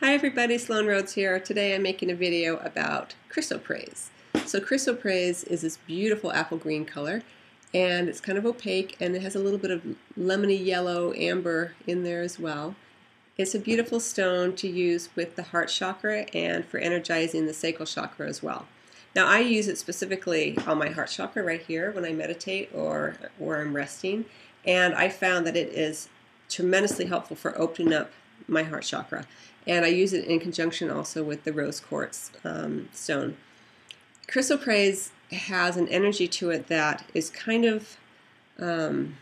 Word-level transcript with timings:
Hi 0.00 0.14
everybody, 0.14 0.56
Sloan 0.56 0.86
Rhodes 0.86 1.12
here. 1.12 1.38
Today 1.38 1.74
I'm 1.74 1.82
making 1.82 2.10
a 2.10 2.14
video 2.14 2.56
about 2.56 3.14
chrysoprase. 3.30 4.06
So 4.46 4.58
chrysoprase 4.58 5.46
is 5.46 5.60
this 5.60 5.76
beautiful 5.76 6.32
apple 6.32 6.56
green 6.56 6.86
color 6.86 7.22
and 7.74 8.08
it's 8.08 8.18
kind 8.18 8.38
of 8.38 8.46
opaque 8.46 8.96
and 8.98 9.14
it 9.14 9.20
has 9.20 9.34
a 9.34 9.38
little 9.38 9.58
bit 9.58 9.70
of 9.70 9.82
lemony 10.18 10.64
yellow 10.64 11.12
amber 11.12 11.74
in 11.86 12.02
there 12.02 12.22
as 12.22 12.38
well. 12.38 12.76
It's 13.36 13.54
a 13.54 13.58
beautiful 13.58 14.00
stone 14.00 14.56
to 14.56 14.68
use 14.68 15.10
with 15.14 15.36
the 15.36 15.42
heart 15.42 15.68
chakra 15.68 16.20
and 16.32 16.64
for 16.64 16.78
energizing 16.78 17.44
the 17.44 17.52
sacral 17.52 17.84
chakra 17.84 18.26
as 18.26 18.42
well. 18.42 18.68
Now 19.14 19.26
I 19.26 19.40
use 19.40 19.68
it 19.68 19.76
specifically 19.76 20.56
on 20.66 20.78
my 20.78 20.88
heart 20.88 21.10
chakra 21.10 21.42
right 21.42 21.60
here 21.60 21.92
when 21.92 22.06
I 22.06 22.14
meditate 22.14 22.70
or 22.74 23.16
where 23.36 23.60
I'm 23.60 23.76
resting 23.76 24.24
and 24.64 24.94
I 24.94 25.10
found 25.10 25.46
that 25.46 25.58
it 25.58 25.68
is 25.74 26.08
tremendously 26.48 27.04
helpful 27.04 27.36
for 27.36 27.56
opening 27.60 27.92
up 27.92 28.10
my 28.48 28.62
heart 28.62 28.84
chakra. 28.84 29.26
And 29.66 29.84
I 29.84 29.88
use 29.88 30.12
it 30.12 30.24
in 30.24 30.40
conjunction 30.40 30.90
also 30.90 31.22
with 31.22 31.44
the 31.44 31.52
rose 31.52 31.80
quartz 31.80 32.30
um, 32.44 32.88
stone. 32.92 33.36
Chrysoprase 34.26 35.10
has 35.32 35.76
an 35.76 35.88
energy 35.88 36.26
to 36.28 36.50
it 36.50 36.68
that 36.68 37.04
is 37.14 37.30
kind 37.30 37.64
of, 37.64 37.96
um, 38.58 39.16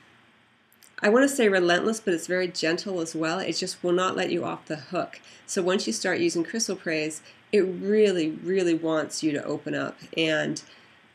I 1.01 1.09
want 1.09 1.29
to 1.29 1.35
say 1.35 1.49
relentless, 1.49 2.01
but 2.01 2.15
it's 2.15 2.27
very 2.27 2.49
gentle 2.49 3.01
as 3.01 3.15
well. 3.15 3.39
It 3.39 3.53
just 3.53 3.83
will 3.83 3.93
not 3.93 4.17
let 4.17 4.31
you 4.31 4.45
off 4.45 4.67
the 4.67 4.77
hook. 4.77 5.21
So 5.47 5.63
once 5.63 5.87
you 5.87 5.93
start 5.93 6.19
using 6.19 6.45
chrysoprase, 6.45 7.21
it 7.53 7.61
really, 7.61 8.31
really 8.31 8.75
wants 8.75 9.23
you 9.23 9.33
to 9.33 9.45
open 9.45 9.75
up 9.75 9.97
and 10.17 10.63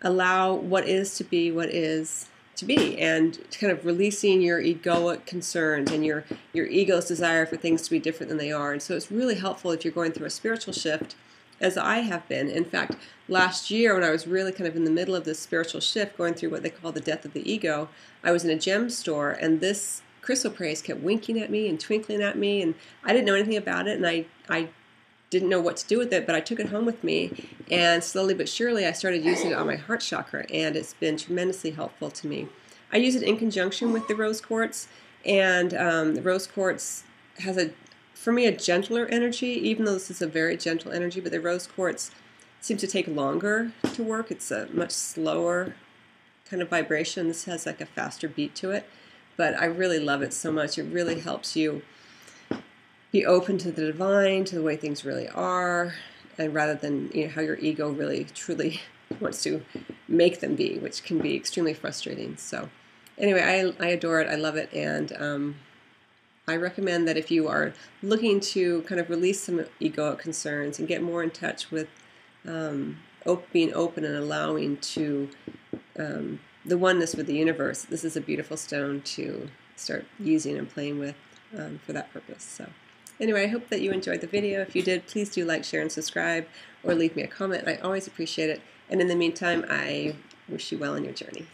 allow 0.01 0.53
what 0.53 0.87
is 0.87 1.15
to 1.15 1.23
be 1.23 1.51
what 1.51 1.69
is 1.69 2.27
to 2.55 2.65
be 2.65 2.97
and 2.99 3.39
kind 3.59 3.71
of 3.71 3.85
releasing 3.85 4.41
your 4.41 4.61
egoic 4.61 5.25
concerns 5.25 5.91
and 5.91 6.05
your 6.05 6.23
your 6.53 6.67
ego's 6.67 7.05
desire 7.05 7.45
for 7.45 7.57
things 7.57 7.81
to 7.81 7.89
be 7.89 7.99
different 7.99 8.29
than 8.29 8.37
they 8.37 8.51
are 8.51 8.73
and 8.73 8.81
so 8.81 8.95
it's 8.95 9.11
really 9.11 9.35
helpful 9.35 9.71
if 9.71 9.83
you're 9.83 9.93
going 9.93 10.11
through 10.11 10.27
a 10.27 10.31
spiritual 10.31 10.73
shift 10.73 11.15
as 11.63 11.77
I 11.77 11.99
have 11.99 12.27
been. 12.27 12.49
In 12.49 12.65
fact, 12.65 12.97
last 13.27 13.71
year 13.71 13.93
when 13.93 14.03
I 14.03 14.11
was 14.11 14.27
really 14.27 14.51
kind 14.51 14.67
of 14.67 14.75
in 14.75 14.83
the 14.83 14.91
middle 14.91 15.15
of 15.15 15.23
this 15.23 15.39
spiritual 15.39 15.79
shift, 15.79 16.17
going 16.17 16.33
through 16.33 16.49
what 16.49 16.61
they 16.61 16.69
call 16.69 16.91
the 16.91 16.99
death 16.99 17.25
of 17.25 17.33
the 17.33 17.49
ego, 17.49 17.89
I 18.23 18.31
was 18.31 18.43
in 18.43 18.51
a 18.51 18.59
gem 18.59 18.89
store 18.89 19.31
and 19.31 19.61
this 19.61 20.01
chrysoprase 20.21 20.83
kept 20.83 21.01
winking 21.01 21.39
at 21.39 21.49
me 21.49 21.67
and 21.67 21.79
twinkling 21.79 22.21
at 22.21 22.37
me 22.37 22.61
and 22.61 22.75
I 23.03 23.13
didn't 23.13 23.25
know 23.25 23.35
anything 23.35 23.57
about 23.57 23.87
it 23.87 23.97
and 23.97 24.05
I, 24.05 24.25
I 24.49 24.69
didn't 25.33 25.49
know 25.49 25.59
what 25.59 25.77
to 25.77 25.87
do 25.87 25.97
with 25.97 26.13
it, 26.13 26.25
but 26.27 26.35
I 26.35 26.39
took 26.39 26.59
it 26.59 26.69
home 26.69 26.85
with 26.85 27.03
me, 27.03 27.49
and 27.69 28.03
slowly 28.03 28.35
but 28.35 28.47
surely 28.47 28.85
I 28.85 28.91
started 28.91 29.25
using 29.25 29.49
it 29.49 29.55
on 29.55 29.65
my 29.67 29.75
heart 29.75 30.01
chakra, 30.01 30.45
and 30.49 30.75
it's 30.75 30.93
been 30.93 31.17
tremendously 31.17 31.71
helpful 31.71 32.11
to 32.11 32.27
me. 32.27 32.47
I 32.91 32.97
use 32.97 33.15
it 33.15 33.23
in 33.23 33.37
conjunction 33.37 33.91
with 33.91 34.07
the 34.07 34.15
rose 34.15 34.39
quartz, 34.39 34.87
and 35.25 35.73
um, 35.73 36.13
the 36.13 36.21
rose 36.21 36.45
quartz 36.45 37.03
has 37.39 37.57
a, 37.57 37.71
for 38.13 38.31
me, 38.31 38.45
a 38.45 38.55
gentler 38.55 39.07
energy, 39.07 39.47
even 39.47 39.85
though 39.85 39.93
this 39.93 40.11
is 40.11 40.21
a 40.21 40.27
very 40.27 40.55
gentle 40.55 40.91
energy, 40.91 41.19
but 41.19 41.31
the 41.31 41.41
rose 41.41 41.65
quartz 41.65 42.11
seems 42.61 42.81
to 42.81 42.87
take 42.87 43.07
longer 43.07 43.71
to 43.93 44.03
work. 44.03 44.29
It's 44.29 44.51
a 44.51 44.67
much 44.71 44.91
slower 44.91 45.73
kind 46.47 46.61
of 46.61 46.69
vibration. 46.69 47.27
This 47.27 47.45
has 47.45 47.65
like 47.65 47.81
a 47.81 47.87
faster 47.87 48.29
beat 48.29 48.53
to 48.55 48.69
it, 48.69 48.87
but 49.35 49.59
I 49.59 49.65
really 49.65 49.99
love 49.99 50.21
it 50.21 50.31
so 50.31 50.51
much. 50.51 50.77
It 50.77 50.83
really 50.83 51.19
helps 51.19 51.55
you 51.55 51.81
be 53.13 53.25
open 53.27 53.59
to 53.59 53.71
the 53.71 53.85
divine, 53.85 54.43
to 54.43 54.55
the 54.55 54.63
way 54.63 54.75
things 54.75 55.05
really 55.05 55.29
are, 55.29 55.93
and 56.37 56.53
rather 56.53 56.73
than 56.73 57.11
you 57.13 57.25
know 57.25 57.29
how 57.31 57.41
your 57.41 57.57
ego 57.59 57.89
really 57.89 58.25
truly 58.33 58.81
wants 59.21 59.43
to 59.43 59.63
make 60.07 60.39
them 60.41 60.55
be, 60.55 60.79
which 60.79 61.03
can 61.03 61.19
be 61.19 61.35
extremely 61.35 61.75
frustrating. 61.75 62.35
So, 62.37 62.69
anyway, 63.19 63.73
I, 63.79 63.85
I 63.85 63.89
adore 63.89 64.19
it. 64.19 64.27
I 64.27 64.35
love 64.35 64.55
it, 64.55 64.73
and 64.73 65.13
um, 65.19 65.55
I 66.47 66.55
recommend 66.55 67.07
that 67.07 67.15
if 67.15 67.29
you 67.29 67.47
are 67.47 67.73
looking 68.01 68.39
to 68.39 68.81
kind 68.81 68.99
of 68.99 69.11
release 69.11 69.41
some 69.41 69.63
egoic 69.79 70.17
concerns 70.17 70.79
and 70.79 70.87
get 70.87 71.03
more 71.03 71.21
in 71.21 71.29
touch 71.29 71.69
with 71.69 71.87
um, 72.47 72.97
op- 73.27 73.49
being 73.53 73.71
open 73.75 74.03
and 74.03 74.15
allowing 74.15 74.77
to 74.77 75.29
um, 75.99 76.39
the 76.65 76.79
oneness 76.79 77.13
with 77.13 77.27
the 77.27 77.35
universe, 77.35 77.83
this 77.83 78.03
is 78.03 78.17
a 78.17 78.21
beautiful 78.21 78.57
stone 78.57 79.01
to 79.01 79.49
start 79.75 80.05
using 80.19 80.57
and 80.57 80.67
playing 80.67 80.97
with 80.97 81.15
um, 81.55 81.79
for 81.85 81.93
that 81.93 82.11
purpose. 82.11 82.43
So. 82.43 82.65
Anyway, 83.23 83.43
I 83.45 83.47
hope 83.47 83.69
that 83.69 83.79
you 83.79 83.93
enjoyed 83.93 84.19
the 84.19 84.27
video. 84.27 84.59
If 84.59 84.75
you 84.75 84.83
did, 84.83 85.07
please 85.07 85.29
do 85.29 85.45
like, 85.45 85.63
share, 85.63 85.79
and 85.79 85.89
subscribe, 85.89 86.45
or 86.83 86.93
leave 86.93 87.15
me 87.15 87.23
a 87.23 87.27
comment. 87.27 87.65
I 87.65 87.77
always 87.77 88.05
appreciate 88.05 88.49
it. 88.49 88.61
And 88.89 88.99
in 88.99 89.07
the 89.07 89.15
meantime, 89.15 89.63
I 89.69 90.17
wish 90.49 90.73
you 90.73 90.77
well 90.77 90.95
on 90.95 91.05
your 91.05 91.13
journey. 91.13 91.47